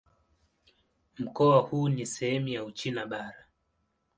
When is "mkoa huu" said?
1.19-1.89